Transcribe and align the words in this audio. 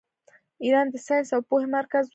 ایران 0.63 0.85
د 0.91 0.95
ساینس 1.05 1.29
او 1.35 1.41
پوهې 1.49 1.67
مرکز 1.77 2.05
و. 2.07 2.09